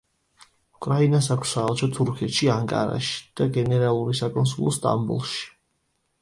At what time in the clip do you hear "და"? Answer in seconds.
3.41-3.49